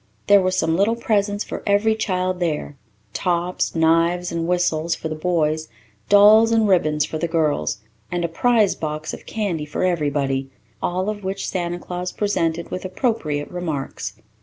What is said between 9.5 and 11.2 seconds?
for everybody, all